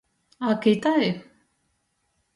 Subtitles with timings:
[0.49, 1.07] Ak itai!